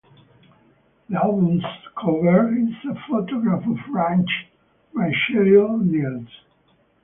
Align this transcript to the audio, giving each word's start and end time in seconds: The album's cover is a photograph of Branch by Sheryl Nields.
The 1.09 1.15
album's 1.15 1.63
cover 1.95 2.51
is 2.57 2.73
a 2.89 2.95
photograph 3.07 3.61
of 3.67 3.77
Branch 3.91 4.47
by 4.95 5.11
Sheryl 5.11 5.79
Nields. 5.79 6.31